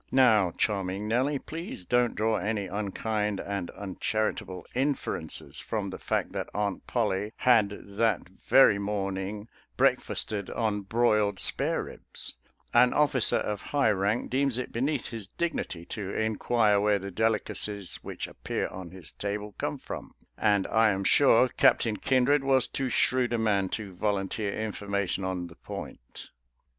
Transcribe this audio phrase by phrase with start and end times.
[0.11, 6.49] Now, Charming Nellie, please don't draw any unkind and uncharitable inferences from the fact that
[6.55, 11.01] Aunt Pollie had that very morning break 162 SOLDIER'S LETTERS TO CHARMING NELLIE fasted on
[11.03, 12.37] broiled spareribs—
[12.85, 17.97] an officer of high rank deems it beneath his dignity to inquire where the delicacies
[17.97, 22.89] which appear on his table come from, and I am sure Captain Kindred was too
[22.89, 26.29] shrewd a man to volunteer information on the point.